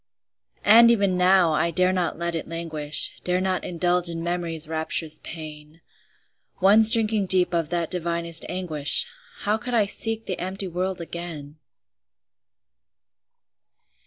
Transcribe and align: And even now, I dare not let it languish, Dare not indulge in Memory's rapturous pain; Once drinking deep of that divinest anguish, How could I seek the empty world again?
And 0.65 0.89
even 0.89 1.15
now, 1.15 1.53
I 1.53 1.69
dare 1.69 1.93
not 1.93 2.17
let 2.17 2.33
it 2.33 2.47
languish, 2.47 3.19
Dare 3.23 3.39
not 3.39 3.63
indulge 3.63 4.09
in 4.09 4.23
Memory's 4.23 4.67
rapturous 4.67 5.19
pain; 5.23 5.79
Once 6.59 6.89
drinking 6.89 7.27
deep 7.27 7.53
of 7.53 7.69
that 7.69 7.91
divinest 7.91 8.43
anguish, 8.49 9.05
How 9.41 9.57
could 9.59 9.75
I 9.75 9.85
seek 9.85 10.25
the 10.25 10.39
empty 10.39 10.67
world 10.67 11.01
again? 11.01 11.59